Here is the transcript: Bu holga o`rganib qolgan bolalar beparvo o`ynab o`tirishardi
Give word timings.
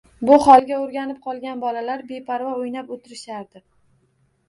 Bu 0.27 0.37
holga 0.45 0.79
o`rganib 0.85 1.19
qolgan 1.27 1.63
bolalar 1.65 2.03
beparvo 2.15 2.57
o`ynab 2.65 2.93
o`tirishardi 2.99 3.67